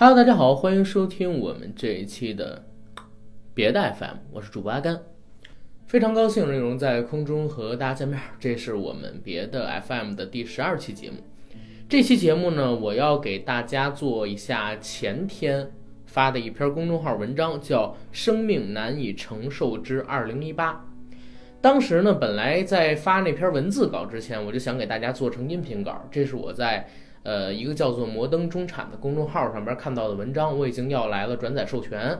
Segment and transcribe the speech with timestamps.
[0.00, 2.64] Hello，大家好，欢迎收听我们这一期的
[3.52, 4.96] 别的 FM，我是主播阿甘，
[5.88, 8.16] 非常高兴能荣在空中和大家见面。
[8.38, 11.16] 这是我们别的 FM 的第十二期节目。
[11.88, 15.68] 这期节目呢，我要给大家做一下前天
[16.06, 20.74] 发的一篇公众号文章，叫《生命难以承受之二零一八》。
[21.60, 26.88] 当时呢，本来在发那篇文字稿之前，我就想给大家做成音频稿，这是我在。
[27.22, 32.18] 呃，一个叫做“摩登中产”的公众号上边看到的文章，我已经要来了转载授权。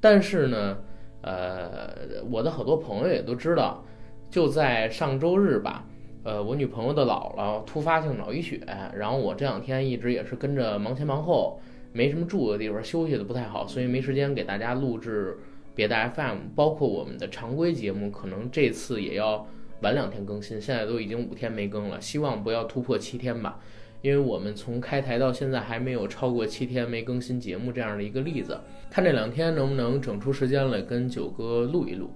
[0.00, 0.78] 但是呢，
[1.22, 3.82] 呃，我的好多朋友也都知道，
[4.30, 5.84] 就在上周日吧，
[6.22, 8.60] 呃，我女朋友的姥姥突发性脑溢血，
[8.94, 11.60] 然后我这两天一直也是跟着忙前忙后，
[11.92, 15.36] 没什么住的地方，休息的不太好，所以没时间给大家录制
[15.74, 19.44] 别的 FM，包括我们的常规节目，可能这次也要
[19.80, 20.60] 晚两天更新。
[20.60, 23.58] 现在都已经五天没更了，希望不要突破七天吧。
[24.00, 32.10] 因为我们从开台到现在还没有超过七天没更新节目这样的一个例子，看这两天能不能整出时间来跟九哥录一录。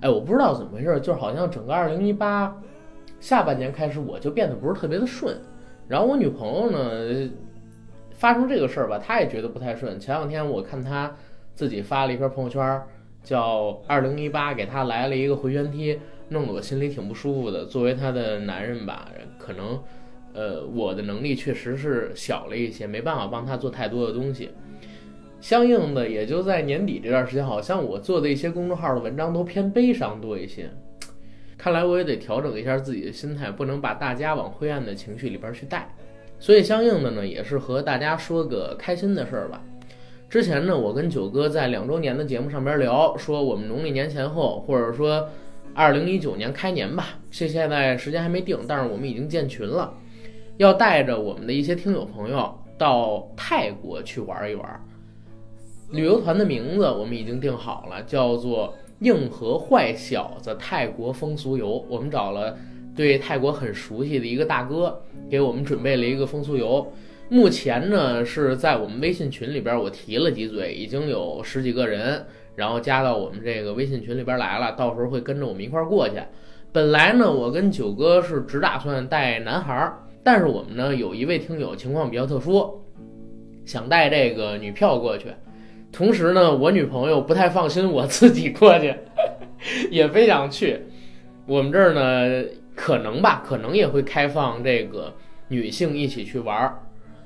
[0.00, 2.56] 哎，我不知道怎么回事，就是好像整个二零一八
[3.18, 5.36] 下半年开始我就变得不是特别的顺，
[5.88, 7.30] 然后我女朋友呢
[8.14, 9.98] 发生这个事儿吧，她也觉得不太顺。
[9.98, 11.16] 前两天我看她
[11.54, 12.80] 自己发了一篇朋友圈，
[13.24, 17.66] 叫二零一八给她来了一个回旋踢，弄得我心里挺不舒服的。
[17.66, 19.82] 作为她的男人吧，可能。
[20.32, 24.50] 呃，我的能力确实是小了一些，没办法帮他做太多的东西。
[25.40, 30.68] 相应的，也就在年底这段时间，好像我做的一些公众号的文章都偏悲伤多一些。
[31.56, 35.88] 看来我也得调整一下自己的心态，不能把大家往灰暗的情绪里边去带。
[36.38, 39.60] 所以，相应的呢，也是和大家说个开心的事儿吧。
[40.28, 45.28] 之前呢，我跟九哥在两周年的节目上边聊，说我们农历年前后，或者说
[45.74, 49.92] 二零一九年开年吧，这现在时间还没定，但是我们已经建群了。
[50.58, 54.84] 要带着我们的一些听友朋友到泰国去玩一玩，
[55.92, 61.78] 旅游团的名字我们已经定好了，叫做“硬核坏小子泰国风俗游”。
[61.88, 62.58] 我们找了
[62.96, 65.00] 对泰国很熟悉的一个大哥，
[65.30, 66.92] 给我们准备了一个风俗游。
[67.28, 74.72] 目前呢是在我们微信群里边，我提了几嘴，已经有十几个人，然后加到我们这个微信群里边来了。
[74.72, 76.16] 到时候会跟着我们一块儿过去。
[76.72, 80.00] 本来呢，我跟九哥是只打算带男孩儿。
[80.30, 82.82] 但是我们呢，有一位听友情况比较特殊，
[83.64, 85.28] 想带这个女票过去，
[85.90, 88.94] 同时呢，我女朋友不太放心我自己过去，
[89.90, 90.80] 也非想去。
[91.46, 92.44] 我们这儿呢，
[92.76, 95.14] 可能吧，可能也会开放这个
[95.48, 96.78] 女性一起去玩儿。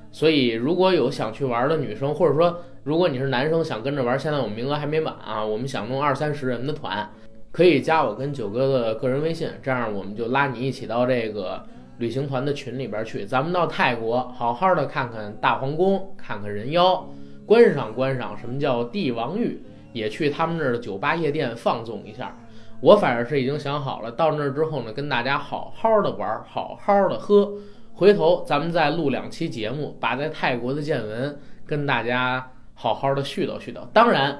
[0.09, 7.05] 所以如果有想去玩的女生，或者说如果你是男生想跟着玩，现在我们名额还没满啊，我们想弄二三十人的团，
[7.51, 11.61] 可以加我跟九哥的个人微信，这样我们就拉你一起到这个。
[12.03, 17.09] 旅行团的群里边去，咱们到泰国好好的看看大皇宫，看看人妖，
[17.45, 22.37] 观赏观赏什么叫帝王浴，也去他们那儿的酒吧夜店放纵一下。
[22.81, 27.53] 我反正是已经想好了，到那儿之后呢，跟大家好好的玩，好好的喝。
[27.93, 33.79] 回头咱们再录两期节目，把在泰国的见闻跟大家好好的絮叨絮叨。
[33.93, 34.37] 当然，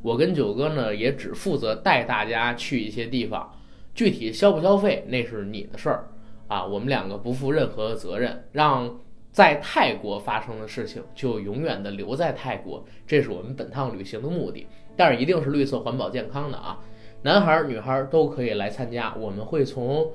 [0.00, 3.50] 我跟九哥呢也只负责带大家去一些地方，
[3.96, 6.04] 具体消不消费那是你的事儿。
[6.50, 8.98] 啊，我们两个不负任何的责任，让
[9.30, 14.66] 在泰国发生的事情就永远的留在泰国，这是我们本趟旅行的目的。
[14.96, 16.76] 但是一定是绿色环保健康的啊，
[17.22, 19.14] 男孩女孩都可以来参加。
[19.14, 20.10] 我们会从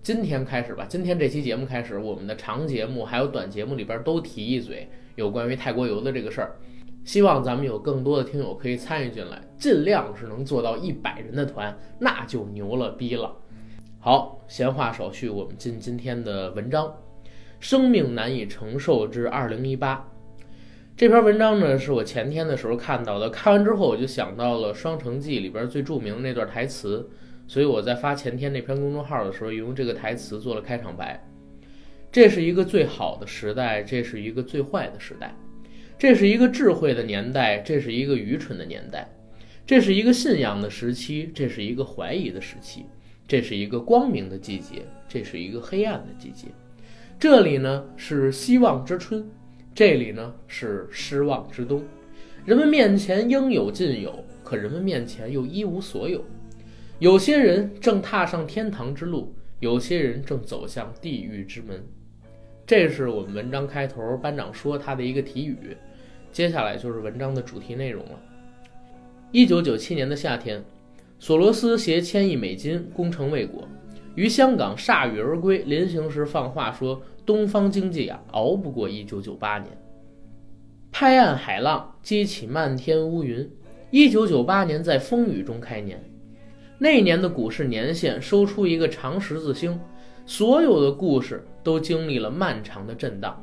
[0.00, 6.56] 今天开始吧，今天这期节目开始，我们的长节目还有短节目里边都提一嘴有关于泰国游的这个事儿。
[7.02, 13.34] 希望咱们有更多的听友可以参与进来，尽量是能做到一百人的团，那就牛了逼了。
[14.02, 16.90] 好，闲话少叙，我们进今天的文章。
[17.58, 20.02] 生命难以承受之二零一八
[20.96, 23.28] 这篇文章呢，是我前天的时候看到的。
[23.28, 27.10] 看完之后，我就想到了《双城记》里边最著名的那段台词，
[27.46, 31.22] 所以我在发前天那篇公众号的时候，用这个台词做了开场白。
[32.10, 35.28] 这是一个最好的时代，这是一个最坏的时代；
[35.98, 39.06] 这是一个智慧的年代，这是一个愚蠢的年代；
[39.66, 42.86] 这是一个信仰的时期，这是一个怀疑的时期。
[43.30, 46.48] 这是一个光明的季节，这是一个黑暗的季节。
[47.16, 49.24] 这里呢是希望之春，
[49.72, 51.80] 这里呢是失望之冬。
[52.44, 56.24] 人们面前应有尽有，可人们面前又一无所有。
[56.98, 61.80] 有些人正踏上天堂之路，有些人正走向地狱之门。
[62.66, 65.76] 这是我们文章开头班长说他的一个题语，
[66.32, 68.20] 接下来就是文章的主题内容了。
[69.30, 70.60] 一九九七年的夏天。
[71.22, 73.68] 索罗斯携千亿美金攻城未果，
[74.14, 75.58] 于香港铩羽而归。
[75.58, 79.68] 临行时放话说：“东方经济啊，熬不过一九九八年。”
[80.90, 83.46] 拍岸海浪，激起漫天乌云。
[83.90, 86.02] 一九九八年在风雨中开年，
[86.78, 89.78] 那年的股市年线收出一个长十字星，
[90.24, 93.38] 所有的故事都经历了漫长的震荡。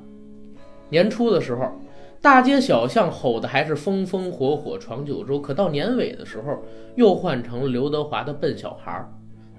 [0.90, 1.72] 年初的时候，
[2.22, 6.64] 大街小巷吼的还是风风火火闯九州，可到年尾的时候，
[6.96, 9.10] 又换成了刘德华的笨小孩儿。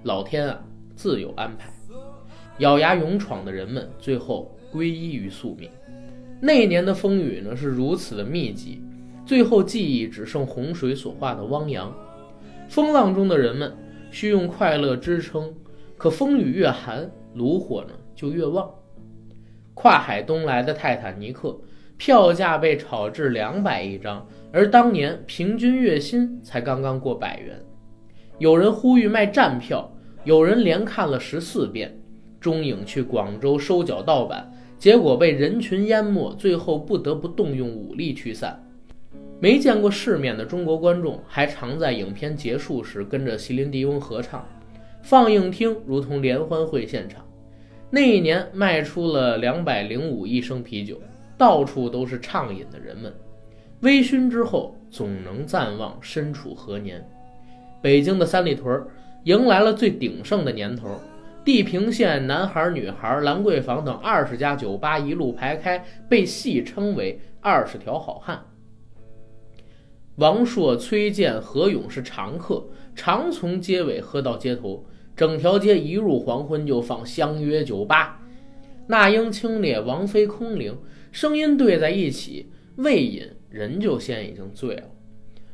[0.03, 0.61] 老天啊，
[0.95, 1.71] 自有安排。
[2.59, 5.69] 咬牙勇闯的人们，最后归依于宿命。
[6.41, 8.81] 那年的风雨呢，是如此的密集，
[9.25, 11.93] 最后记忆只剩洪水所化的汪洋。
[12.67, 13.73] 风浪中的人们
[14.11, 15.53] 需用快乐支撑，
[15.97, 18.69] 可风雨越寒，炉火呢就越旺。
[19.73, 21.57] 跨海东来的泰坦尼克，
[21.99, 27.59] 票价被炒至两百一张，而当年平均月薪才刚刚过百元。
[28.37, 29.91] 有人呼吁卖站票，
[30.23, 31.93] 有人连看了十四遍。
[32.39, 34.49] 中影去广州收缴盗版。
[34.77, 38.57] 结果被人群淹没，最后不得不动用武力驱散。
[39.41, 44.47] 没见过世面的中国观众还常在影片结束时跟着席琳迪翁合唱，
[45.03, 47.21] 放映厅如同联欢会现场。
[47.89, 50.97] 那一年卖出了两百零五亿升啤酒，
[51.39, 53.11] 到处都是畅饮的人们。
[53.79, 57.03] 微醺之后，总能暂忘身处何年。
[57.81, 58.85] 北京的三里屯
[59.23, 60.99] 迎来了最鼎盛的年头。
[61.45, 68.43] 地平线男孩、女孩、兰桂坊等二十家酒吧一路排开，被戏称为“二十条好汉”。
[70.17, 74.85] 王朔、崔健、何勇是常客，常从街尾喝到街头。
[75.15, 78.19] 整条街一入黄昏就放《相约酒吧》，
[78.87, 80.77] 那英清冽，王菲空灵，
[81.11, 84.83] 声音对在一起，未饮人就先已经醉了。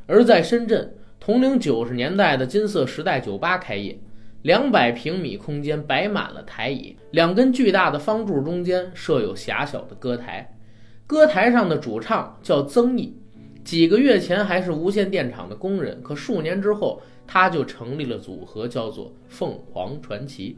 [0.06, 3.98] 而在深圳，同龄九十年代的金色时代酒吧开业。
[4.42, 10.56] 两百平米空间摆满了台椅，两根巨大的方柱中间设有狭小的歌台，
[11.04, 13.16] 歌台上的主唱叫曾毅，
[13.64, 20.56] 几个月前还是无线电厂的工人，可数年之后他就成立了组合，叫做凤凰传奇。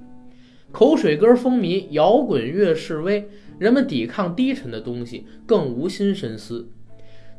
[0.70, 3.26] 口水歌风靡，摇滚乐示威，
[3.58, 6.70] 人们抵抗低沉的东西，更无心深思。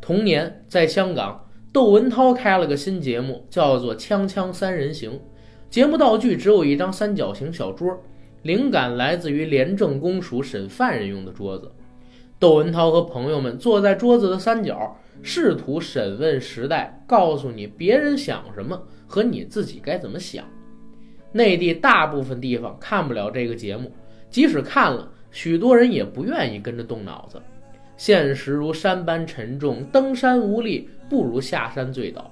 [0.02, 5.12] 同年，在香港，窦文涛开了个新节目，叫做《锵锵三人行》。
[5.70, 8.02] 节目道具只有一张三角形小桌，
[8.42, 11.72] 灵感来自于廉政公署审犯人用的桌子。
[12.40, 20.44] 窦文涛和朋友们坐在桌子的三角，试图审问时代，告诉你别人想什么和你自己该怎么想。
[21.34, 23.92] 内地大部分地方看不了这个节目，
[24.30, 27.42] 即使看了，许多人也不愿意跟着动脑子。
[27.98, 32.32] 现实如山般沉重，登山无力，不如下山醉倒。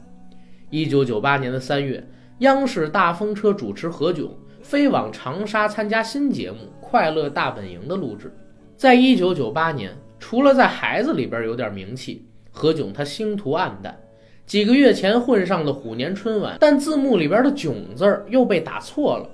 [0.70, 2.06] 一九九八年的三月。
[2.42, 4.30] 央视大风车主持何炅
[4.62, 8.32] 飞往长沙参加新节目《快乐大本营》的录制。
[8.76, 13.98] 在一九九八年，除了在孩子里边有点名气，何炅他星途黯淡。
[14.46, 19.28] 几个月前混上了虎年春晚，但字幕里边的“囧”字又被打错了。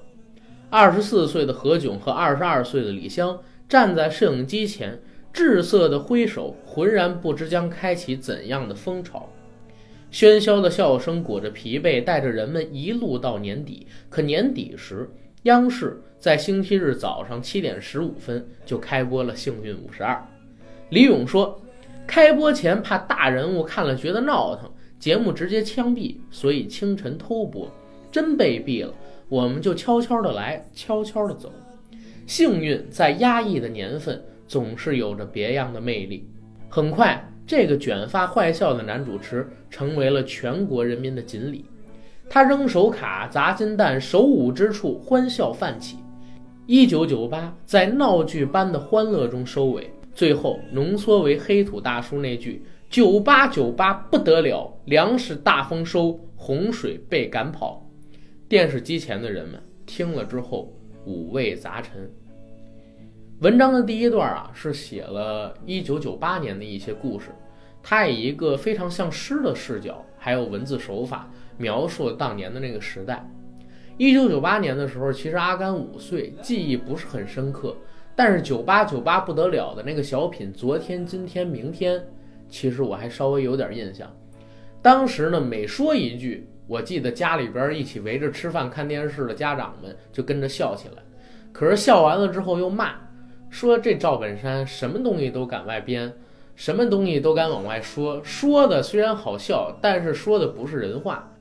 [0.69, 3.38] 二十四岁的何炅和二十二岁的李湘
[3.68, 5.00] 站在摄影机前，
[5.31, 9.27] 滞涩的挥手，浑然不知将开启怎样的风潮。
[10.12, 13.88] 喧嚣的笑声裹着疲惫，带着人们一路到年底。
[14.10, 15.09] 可年底时，
[15.44, 20.14] 央视在星期日早上七点十五分就开播了《幸运五十二》。
[20.90, 21.59] 李咏说，
[22.06, 27.68] 开播前怕大人物看了觉得闹腾，节目直接枪毙，所以清晨偷播。
[28.11, 28.94] 真被毙了，
[29.28, 31.52] 我们就悄悄的来，悄悄的走。
[32.25, 36.27] 幸运在压抑的年份，总是有着别样的魅力。
[36.69, 37.30] 很快。
[37.45, 41.65] 这个卷发坏笑的男主持成为了全国人民的锦鲤，
[42.30, 45.97] 他扔手卡砸金蛋，手舞之处欢笑泛起。
[46.68, 57.85] 一九九八在闹剧般的欢乐中收尾，最后浓缩为黑土大叔那句：“九八九八不得了，粮食大丰收，洪水被赶跑。”
[58.47, 60.73] 电视机前的人们听了之后
[61.06, 62.10] 五味杂陈。
[63.40, 67.30] 文章的第一段啊，是写了一九九八年的一些故事，
[67.81, 73.30] 他以一个非常像诗的视角，还有文字手法，描述了当年的那个时代。
[73.98, 77.76] 一九九八年的时候，其实阿甘五岁，记忆不是很深刻，
[78.16, 82.02] 但是九八九八不得了的那个小品，昨天、今天、明天，
[82.48, 84.10] 其实我还稍微有点印象。
[84.81, 91.04] 当时呢，每说一句，我记得家里边一起围着吃饭看电视的家长们就跟着笑起来，
[91.52, 92.96] 可是笑完了之后又骂。
[93.50, 96.12] 说这赵本山什么东西都敢外编，
[96.56, 101.32] 什么东西都敢往外说，说的虽然好笑，但是说的不是人话。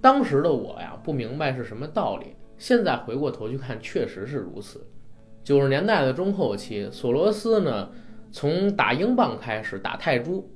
[0.00, 2.34] 当时的我呀，不明白是什么道理。
[2.58, 4.86] 现在回过头去看，确实是如此。
[5.42, 7.88] 九十年代的中后期，索罗斯呢，
[8.30, 10.48] 从打英镑开始打泰铢，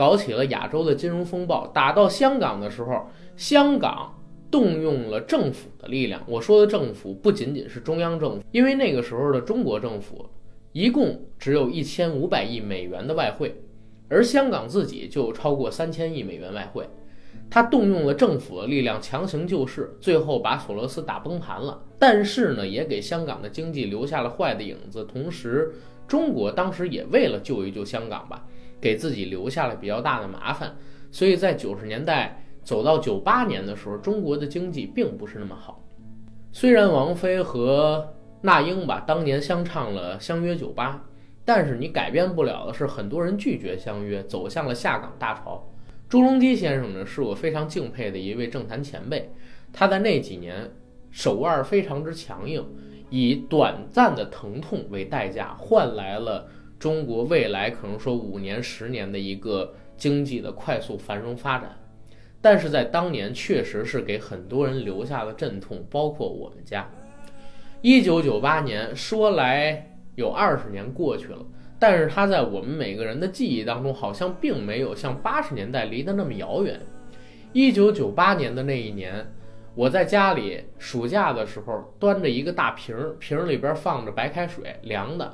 [0.00, 1.66] 搞起了亚洲的金融风暴。
[1.74, 4.18] 打到香港的时候，香港
[4.50, 6.22] 动用了政府的力量。
[6.26, 10.24] 我说的政府不仅仅是中央政府，因为那个时候的中国政府
[10.72, 13.54] 一共只有一千五百亿美元的外汇，
[14.08, 16.88] 而香港自己就超过三千亿美元外汇。
[17.50, 21.78] 他动用了政府的力量强行救市，最后把索罗斯打崩盘了。
[21.98, 25.04] 但是呢，也给香港的经济留下了坏的影子。
[25.04, 25.70] 同时，
[26.08, 28.46] 中国当时也为了救一救香港吧，
[28.80, 30.74] 给自己留下了比较大的麻烦。
[31.10, 35.82] 所以在九十年代走到九八年的时候，中国的经济并不是那么好。
[36.52, 40.92] 虽然王菲和那英吧当年相唱了《相约九八》，
[41.44, 45.66] 但是你改变不了的是，很多人拒绝相约，走向了下岗大潮。
[46.08, 49.30] 朱镕基先生呢，是我非常敬佩的一位政坛前辈。
[49.72, 50.70] 他在那几年
[51.10, 52.64] 手腕非常之强硬，
[53.10, 56.48] 以短暂的疼痛为代价，换来了
[56.80, 61.76] 中国未来可能说五年、十年的一个经济的快速繁荣发展。
[62.40, 66.90] 但是在当年，确实是给很多人留下了阵痛，包括我们家。
[67.82, 71.38] 一九九八年说来有二十年过去了。
[71.78, 76.80] 但是它在我们每个人的记忆当中，好像并没有像八十年代离得那么遥远。
[77.52, 79.26] 一九九八年的那一年，
[79.74, 85.30] 我在家里暑假的时候，端着一个大瓶儿，瓶儿里边放着白开水，凉的。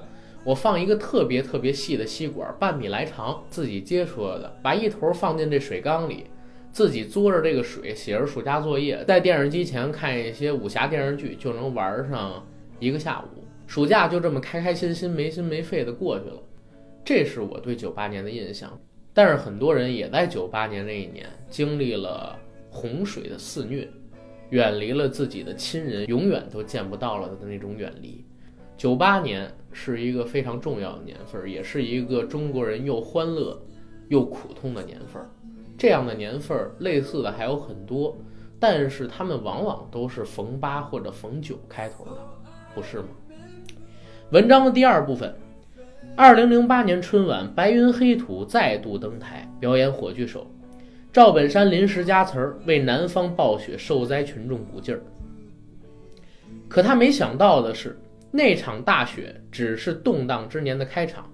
[0.47, 6.27] 我放一个特别特别细的吸管，半米来长，自己接出来的，把一头放进这水缸里，
[6.71, 12.47] 自己嘬着这个水，写着暑假作业，在电视机前看一些武侠电视剧，就能玩上
[12.79, 13.43] 一个下午。
[13.67, 16.41] 暑假就这么开开心心、没心没肺的过去了，
[17.05, 18.71] 这是我对九八年的印象。
[19.13, 22.39] 但是很多人也在九八年那一年经历了
[22.71, 23.89] 洪水的肆虐，
[24.51, 28.25] 远离了自己的亲人，永远都见不到了的那种远离。
[28.77, 33.61] 九八年是一个非常重要的年份，也是一个中国人又欢乐
[34.09, 35.23] 又苦痛的年份。
[35.77, 38.17] 这样的年份类似的还有很多，
[38.59, 42.13] 但是他们往往都是逢八或者逢九开头的，
[42.75, 43.09] 不是吗？
[44.31, 45.35] 文章的第二部分，
[46.17, 50.47] 二零零八年春晚，白云黑土再度登台表演火炬手，
[51.13, 55.03] 赵本山临时加词儿为南方暴雪受灾群众鼓劲儿。
[56.67, 57.99] 可他没想到的是，
[58.31, 61.31] 那场大雪只是动荡之年的开场，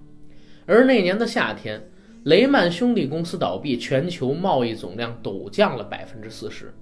[0.67, 1.83] 而那年的夏天，
[2.25, 6.73] 雷曼兄弟公司倒闭，全球贸易总量陡降了百分之四十，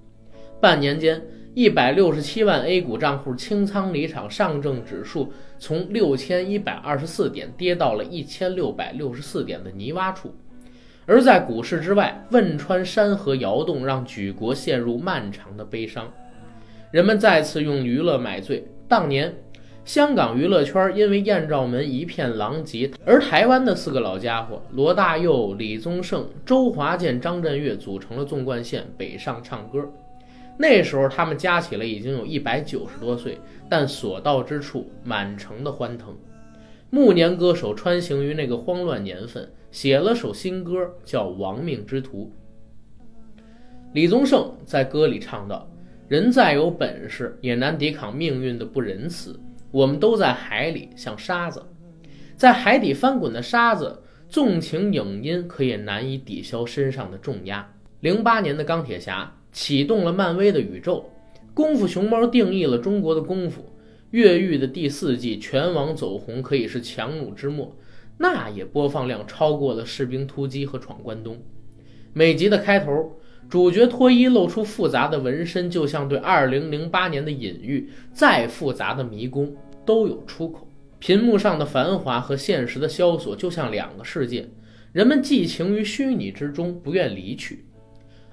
[0.59, 1.21] 半年间。
[1.53, 10.33] 一百六十七万 A 股账户清仓离场，上证指数从六千一百二十四点跌到了一千六百六十四点的泥洼处。
[11.05, 16.09] 而在股市之外，汶川山河摇动，让举国陷入漫长的悲伤。
[16.89, 18.65] 人们再次用娱乐买醉。
[18.87, 19.35] 当年，
[19.83, 29.91] 香港娱乐圈因为艳照门一片狼藉，而台湾的四个老家伙罗大佑、李宗盛、周华健、张震岳组成了纵贯线，北上唱歌。
[30.57, 36.15] 那时候他们加起来已经有一百九十多岁，但所到之处满城的欢腾。
[36.91, 42.31] 暮年歌手穿行于那个慌乱年份，写了首新歌，叫《亡命之徒》。
[43.93, 45.67] 李宗盛在歌里唱道
[46.07, 49.39] ：“人再有本事，也难抵抗命运的不仁慈。
[49.71, 51.63] 我们都在海里，像沙子，
[52.35, 59.35] 在海底翻滚的沙子，纵情影音，可也难以抵消身上的重压。”零八年的钢铁侠。
[59.53, 61.09] 启动了漫威的宇宙，
[61.53, 63.65] 功夫熊猫定义了中国的功夫。
[64.11, 67.75] 越狱的第四季全网走红，可以是强弩之末，
[68.17, 71.37] 那也播放量超过了士兵突击和闯关东。
[72.13, 73.19] 每集的开头，
[73.51, 77.89] 主角脱衣露出复杂的纹身，就像对二零零八年的隐喻。
[78.13, 79.53] 再复杂的迷宫
[79.85, 80.65] 都有出口。
[80.99, 84.47] 屏幕上的繁华和现实的萧索，就像两个世界，
[84.93, 87.65] 人们寄情于虚拟之中，不愿离去。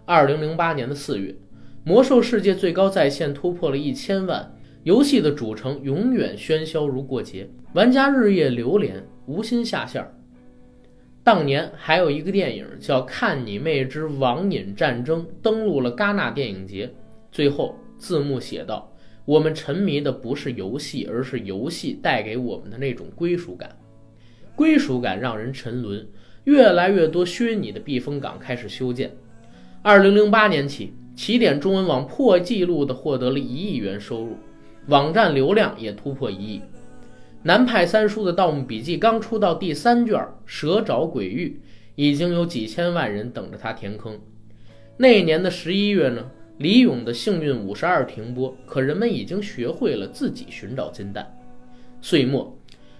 [0.04, 1.32] 二零零八年的四月，
[1.82, 10.06] 《魔兽世界》最高在线突破了一千万，游戏的主城永远喧嚣如过节，玩家日夜流连，无心下线。
[11.28, 16.90] 当年还有一个电影叫《看你妹之网瘾战争》，登陆了戛纳电影节。
[17.30, 18.90] 最后字幕写道
[19.28, 23.68] ：“我们沉迷的不是游戏，而是游戏带给我们的那种归属感。
[24.56, 26.08] 归属感让人沉沦，
[26.44, 29.14] 越来越多虚拟的避风港开始修建。”
[29.85, 34.35] 二零零八年起，起点中文网破纪录的获得了一亿元收入，
[34.87, 36.62] 网站流量也突破一亿。
[37.48, 40.14] 南派三叔的《盗墓笔记》刚出到第三卷
[40.44, 41.58] 《蛇爪鬼域》，
[41.94, 44.20] 已经有几千万人等着他填坑。
[44.98, 51.26] 那年的十一月呢，李咏的《幸运五十二》停播，可人们已经学会了自己寻找金蛋。
[52.02, 52.54] 岁末，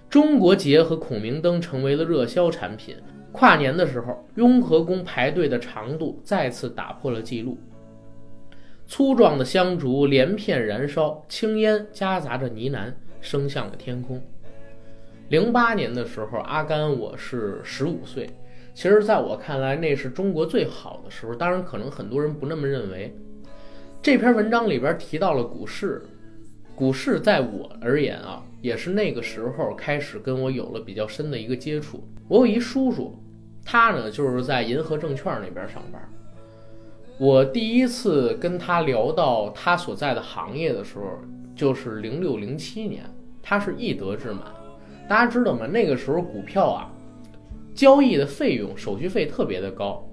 [0.09, 2.97] 中国结和孔明灯成为了热销产品。
[3.33, 7.59] 跨年的时候，雍和宫排队的长度再次打破了记录。
[8.87, 12.91] 粗壮的香烛连片燃烧，青烟夹杂着呢喃，
[13.21, 14.19] 升向了天空。
[15.29, 18.31] 零八年的时候，阿甘我是十五岁。
[18.73, 21.35] 其实，在我看来，那是中国最好的时候。
[21.35, 23.15] 当然，可能很多人不那么认为。
[24.01, 26.03] 这篇文章里边提到了股市，
[26.75, 32.03] 股市在我而言啊，也是那个时候开始跟我有了比较深的一个接触。
[32.27, 33.15] 我有一叔叔，
[33.65, 36.01] 他呢就是在银河证券那边上班。
[37.19, 41.05] 我第一次跟他聊到他所在的行业的时候，
[41.55, 43.05] 就是零六零七年，
[43.43, 44.45] 他是易德智满。
[45.09, 45.67] 大家知道吗？
[45.67, 46.93] 那个时候股票啊，
[47.75, 50.07] 交易的费用手续费特别的高，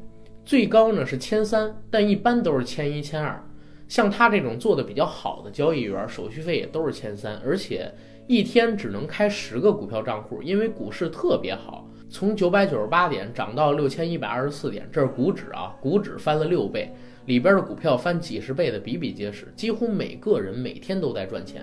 [0.45, 3.43] 最高呢是千三，但一般都是千一千二。
[3.89, 7.91] 像他这种做的比较好的交易员，手续费也都是千三，而且
[8.25, 16.89] 一天只能开十个股票账户，因为股市特别好，从九百九十八点涨到六千一百二十四点，这是股指啊，股指翻了六倍，
[17.25, 21.61] 里边的股票翻几十倍的比比皆是，几乎每个人每天都在赚钱，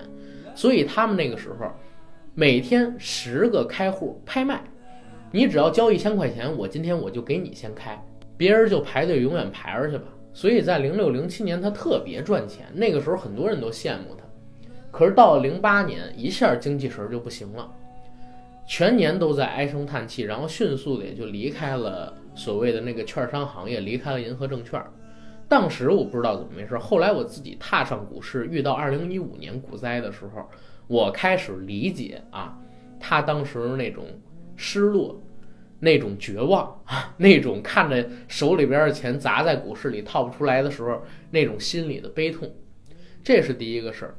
[0.54, 1.66] 所以他们那个时候
[2.34, 4.64] 每天十个开户拍卖，
[5.30, 8.02] 你只要交一千块钱，我今天我就给你先开，
[8.38, 10.04] 别人就排队永远排着去吧。
[10.32, 12.64] 所以在零六零七年，他特别赚钱。
[12.72, 14.24] 那个时候很多人都羡慕他。
[14.90, 17.70] 可是到了零八年，一下精气神就不行了，
[18.66, 24.82] 全年都在唉声叹气，然后迅速的也就离开了所谓的那个券商行业，离开了银河证券。
[25.48, 30.48] 当时我不知道怎么回事，后来我自己踏上股市，遇到二零一五年股灾的时候，
[30.86, 32.58] 我开始理解啊，
[32.98, 34.04] 他当时那种
[34.56, 35.20] 失落。
[35.84, 42.48] 那种绝望啊， 那种看着手里边的钱砸在股市里套不出来的时候，那种心里的悲痛，
[43.20, 44.14] 这是第一个事儿。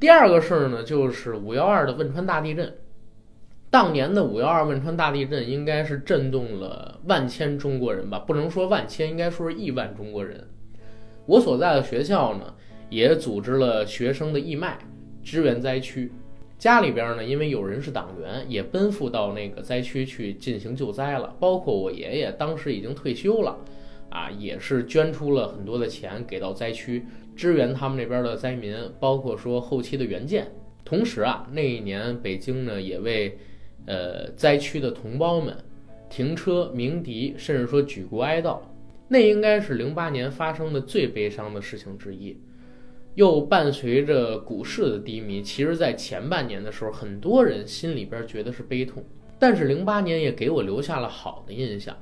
[0.00, 2.74] 第二个事儿呢，就是五幺二的汶川大地震。
[3.70, 8.18] 当年的五幺二汶川大地震应该是震动了万千中国人吧？
[8.18, 10.44] 不能说万千，应该说是亿万中国人。
[11.26, 12.52] 我所在的学校呢，
[12.90, 14.76] 也组织了学生的义卖，
[15.26, 16.10] 支援灾区。
[16.56, 21.34] 家里边呢，因为有人是党员，也奔赴到那个灾区去进行救灾了。
[21.40, 23.58] 包括我爷爷，当时已经退休了，
[24.08, 30.46] 啊，也是捐出了很多的钱给到灾区，支援他们那边的灾民，包括说后期的援建。
[30.84, 33.36] 同时啊，那一年北京呢，也为，
[33.84, 35.54] 呃，灾区的同胞们
[36.08, 38.60] 停车鸣笛，甚至说举国哀悼。
[39.08, 42.36] 那应该是零八年发生的最悲伤的事情之一。
[43.16, 49.02] 又伴随着股市的低迷，其实，在前半年的时候，很多人心里边觉得是悲痛。
[49.38, 51.96] 但是，零八年也给我留下了好的印象。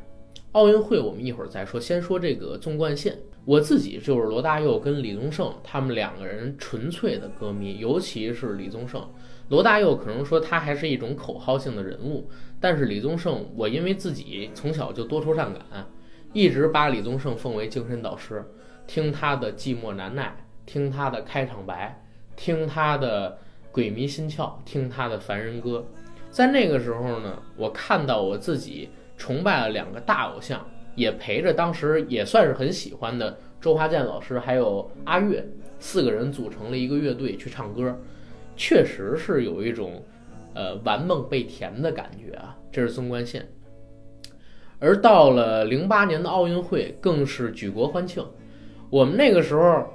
[0.52, 3.16] 奥运会我们一会儿再说，先说这个纵贯线。
[3.44, 9.06] 我自己就是罗大佑跟李宗盛他们两个人纯粹的歌迷，尤其是李宗盛。
[9.50, 15.86] 罗大佑可能说他还是一种口号性的人物，但是李宗盛，我因为自己从小就多愁善感，
[16.32, 18.44] 一直把李宗盛奉为精神导师，
[18.86, 20.43] 听他的寂寞难耐。
[20.66, 22.02] 听他的开场白，
[22.36, 23.38] 听他的
[23.70, 25.84] 鬼迷心窍，听他的凡人歌，
[26.30, 35.46] 在那个时候呢，我看到我自己崇拜了两个大偶像，也陪着当时也算是很喜欢的周华健老师，还有阿岳，
[35.78, 37.96] 四个人组成了一个乐队去唱歌，
[38.56, 40.02] 确实是有一种
[40.54, 42.56] 呃玩梦被甜的感觉啊。
[42.72, 43.48] 这是纵观线，
[44.78, 48.24] 而到了零八年的奥运会，更是举国欢庆，
[48.88, 49.86] 我们那个时候。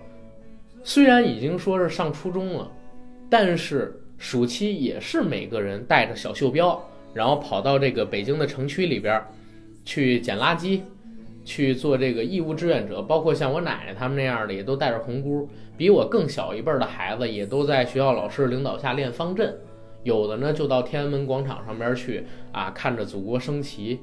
[0.84, 2.72] 虽然已经说是上初中了，
[3.30, 6.82] 但是暑期也是每个人带着小袖标，
[7.14, 9.22] 然后跑到这个北京的城区里边，
[9.86, 10.82] 去捡垃圾，
[11.46, 13.02] 去做这个义务志愿者。
[13.02, 15.48] 包括像我奶奶他们那样的，也都带着红箍。
[15.78, 19.56] 比我更小一辈的孩子，也都在学校老师领导下练方阵。
[20.04, 24.00] 有的呢，就到天安门广场上边去啊，看着祖国升旗。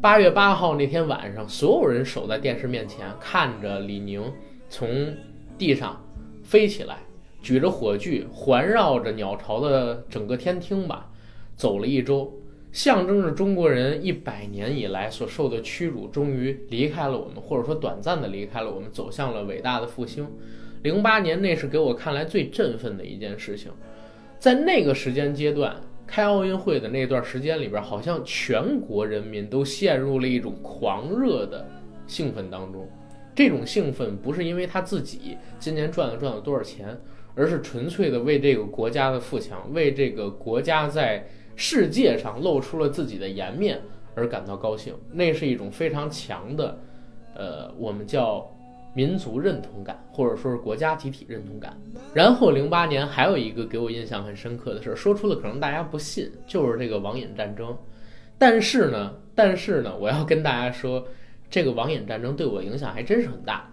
[0.00, 4.22] 八月八号那天晚上，所有人守在电视面前，看着李宁
[4.68, 4.88] 从
[5.56, 6.03] 地上。
[6.44, 6.98] 飞起来，
[7.42, 11.10] 举着火炬，环绕着鸟巢的整个天厅吧，
[11.56, 12.32] 走了一周，
[12.70, 20.28] 象征着中国人一百年以来所受的屈辱，终于离开了我们，或者说短暂的离开了我们，走向了伟大的复兴。
[20.82, 23.72] 零八年，那是给我看来最振奋的一件事情。
[24.38, 25.74] 在那个时间阶段，
[26.06, 31.66] 开奥运会的那段时间里边，好像全国人民都陷入了一种狂热的
[32.06, 32.86] 兴奋当中。
[33.34, 36.98] 这种兴奋不是因为他自己今年赚了赚了多少钱，
[37.34, 43.80] 而是纯粹的为这个国家的富强，为这个国家在世界上露出了自己的颜面
[44.14, 44.94] 而感到高兴。
[45.12, 46.78] 那是一种非常强的，
[47.34, 48.48] 呃，我们叫
[48.94, 51.76] 民族认同感，或者说是国家集体认同感。
[52.12, 57.76] 然后零八年还有一个给我印象很深刻的事，说出了可能大家不信，就是这个网瘾战争。
[58.38, 61.04] 但是呢，但是呢，我要跟大家说，
[61.54, 63.72] 这个网瘾战争对我影响还真是很大。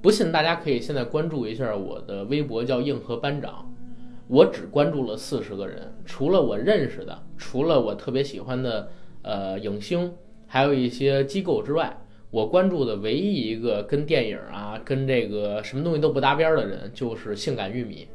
[0.00, 3.70] 不信，大家可以现在关注一下我的微博，叫硬核班长。
[4.26, 8.88] 我只关注了四十个人，除了我认识的，除了我特别喜欢的
[9.20, 10.14] 呃影星，
[10.46, 11.94] 还有一些机构之外，
[12.30, 18.08] 我关注的唯一一个跟电影啊、跟这个什么东西都不搭边的人，就是性感玉米。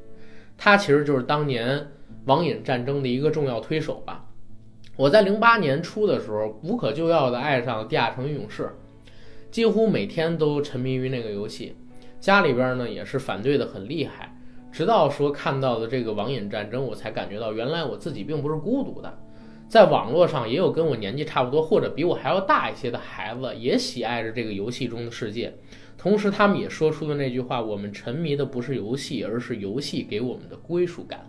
[0.58, 1.88] 他其实就是当年
[2.26, 4.26] 网瘾战争的一个重要推手吧。
[5.00, 8.64] 我在零八年初的时候，无可救药地爱上了《地下城与勇士》，
[9.50, 11.74] 几乎每天都沉迷于那个游戏。
[12.20, 14.38] 家里边呢也是反对的很厉害。
[14.74, 19.18] 直到说看到了这个网瘾战争，我才感觉到原来我自己并不是孤独的，
[19.70, 25.54] 在网络上也有跟我年纪差不多或者比我还要大一些的孩子，也喜爱着这个游戏中的世界。
[25.98, 31.22] 同时，他们也说出了那句话：“我们沉迷的不是游戏，而是游戏给我们的归属感。”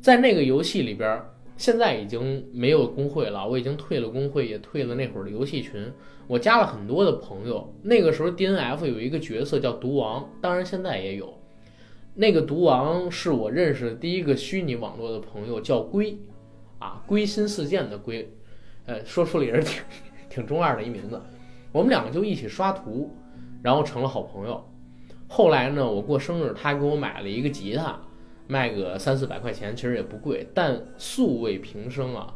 [0.00, 1.20] 在那个游戏里边，
[1.60, 5.92] 现在已经没有工会了，我已经退了工会，也退了那会儿的游戏群。
[6.26, 7.70] 我加了很多的朋友。
[7.82, 11.38] 那个时候，DNF 有一个角色叫毒王，当然现在也有。
[12.14, 16.16] 那个毒王是我认识的第一个虚拟网络的朋友，叫龟，
[16.78, 18.26] 啊，龟心似箭的龟，
[18.86, 19.82] 呃，说出了也是挺
[20.30, 21.20] 挺中二的一名字。
[21.72, 23.14] 我们两个就一起刷图，
[23.62, 24.66] 然后成了好朋友。
[25.28, 28.00] 后来呢，我过生日，他给我买了一个吉他，
[28.50, 32.34] 卖个三四百块钱，其实也不贵，但素未平生啊。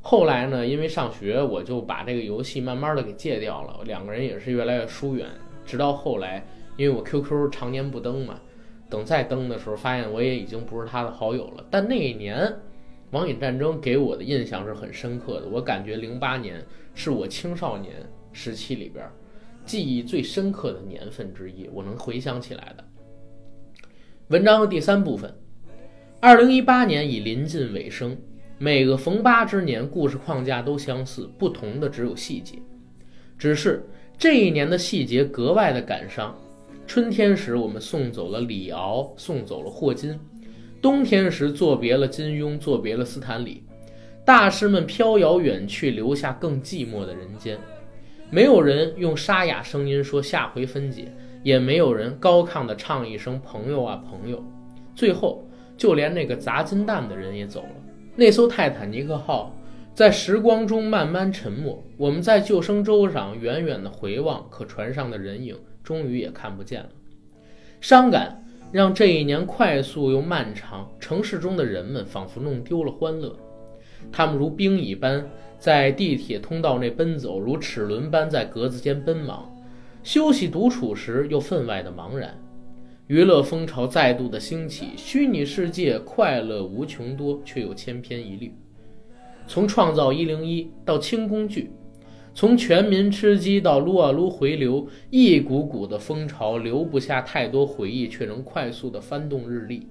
[0.00, 5.26] 后来呢，因为上学，我就把这个游戏慢慢的给戒掉了，两个人也是越来越疏远。
[5.66, 8.40] 直到后来，因为我 QQ 常年不登嘛。
[8.88, 11.66] 等再登的时候，发现我也已经不是他的好友了。
[11.68, 12.50] 但那一年，
[13.10, 15.48] 网瘾战争给我的印象是很深刻的。
[15.48, 17.96] 我感觉零八年是我青少年
[18.32, 19.04] 时期里边
[19.66, 22.84] 记忆最深刻的年份之一，我能回想起来的。
[24.28, 25.34] 文章的第三部分，
[26.20, 28.16] 二零一八年已临近尾声，
[28.58, 32.56] 每个逢八之年，故事框架都相似，不同的只有细节。
[33.38, 33.86] 只是
[34.18, 36.36] 这一年的细节格外的感伤。
[36.88, 40.18] 春天时，我们送走了李敖，送走了霍金；
[40.82, 43.62] 冬天时，作别了金庸，作别了斯坦李。
[44.24, 47.56] 大师们飘摇远去，留下更寂寞的人间。
[48.28, 51.12] 没有人用沙哑声音说下回分解，
[51.44, 54.42] 也没有人高亢地唱一声“朋友啊，朋友”。
[54.96, 55.47] 最后，
[55.78, 57.70] 就连那个砸金蛋的人也走了。
[58.14, 59.56] 那艘泰坦尼克号
[59.94, 61.82] 在时光中慢慢沉没。
[61.96, 65.56] 我们在救生舟上远远地回望，可船上的人影。
[65.82, 66.90] 终于也看不见了，
[67.80, 70.86] 伤感让这一年快速又漫长。
[71.00, 73.34] 城市中的人们仿佛弄丢了欢乐，
[74.12, 75.26] 他们如冰一般
[75.58, 79.50] 在地铁通道内奔走，如齿轮般在格子间奔忙。
[80.02, 82.38] 休息独处时又分外的茫然。
[83.08, 88.54] 娱乐风潮再度的兴起，虚拟世界快乐无穷多，却又千篇一律。
[89.46, 91.70] 从创造一零一到轻工具。
[92.34, 99.86] 从全民吃鸡到撸啊撸回流，一股股的风潮留不下太多回忆，却能快速的翻动日历。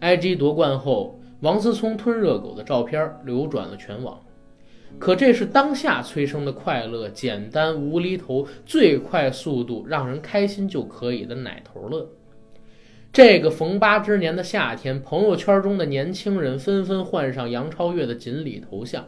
[0.00, 4.16] IG 夺冠后，王思聪吞热狗的照片流转了全网。
[4.96, 12.08] 可这是当下催生的快乐，简单无厘头，最快速度让人开心就可以的奶头乐。
[13.12, 19.04] 这个逢八之年的夏天，朋友圈中的年轻人纷纷换上杨超越的锦鲤头像。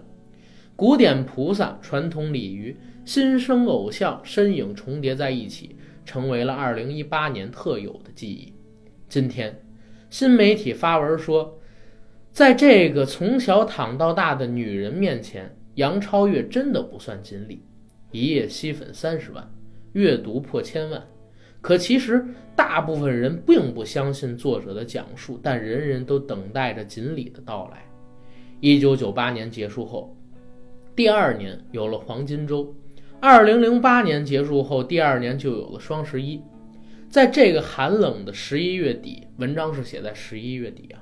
[0.74, 8.52] 古典菩萨、传统鲤鱼、新生偶像身影重叠在一起，成为了2018年特有的记忆。
[9.08, 9.62] 今天，
[10.10, 11.60] 新媒体发文说，
[12.32, 17.62] 在这个从小躺到大的女人面前，杨超越真的不算锦鲤。
[18.10, 19.48] 一夜吸粉三十万，
[19.92, 21.00] 阅读破千万。
[21.62, 22.22] 可其实，
[22.57, 27.85] 大部分人并不相信作者的讲述，但人人都等待着锦鲤的到来。
[28.61, 30.14] 1998年结束后。
[30.94, 32.75] 第二年有了黄金周，
[33.20, 36.42] 二零零八年结束后，第二年就有了双十一。
[37.09, 41.01] 在这个寒冷的十一月底，文章是写在十一月底啊，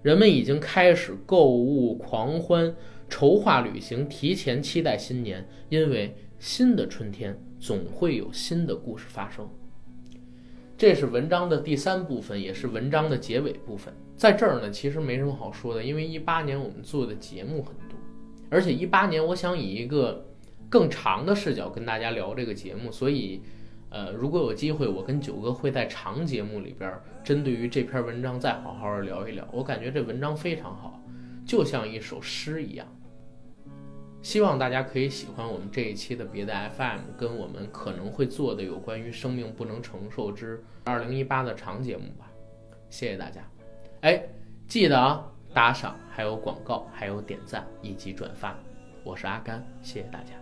[0.00, 2.74] 人们已经开始购物狂欢，
[3.08, 9.48] 筹划旅行，提前期待新年，因为新的春天总会有新的故事发生。
[10.82, 13.94] 这是文章的第三部分，也是文章的结尾部分。
[14.16, 17.96] 在这儿呢，其实没什么好说的，因为一八年我们做的节目很多。
[18.50, 20.26] 而且一八年，我想以一个
[20.68, 23.40] 更长的视角跟大家聊这个节目，所以，
[23.90, 26.92] 呃，如果有机会，我跟九哥会在长节目里边
[27.22, 29.48] 针对于这篇文章再好好聊一聊。
[29.52, 31.00] 我感觉这文章非常好，
[31.46, 32.84] 就像一首诗一样。
[34.22, 42.30] 希望大家可以喜欢我们这一期的别的 FM，跟我们可能会做的有关于生命不能承受之二零一八的长节目吧。
[42.88, 43.42] 谢谢大家，
[44.00, 44.22] 哎，
[44.66, 45.28] 记得啊。
[45.54, 48.56] 打赏，还有广告，还有点赞以及转发，
[49.04, 50.41] 我是阿甘，谢谢大家。